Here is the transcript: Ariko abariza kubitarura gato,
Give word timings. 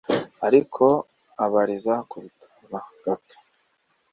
Ariko 0.47 0.83
abariza 1.45 1.93
kubitarura 2.09 2.79
gato, 3.05 3.35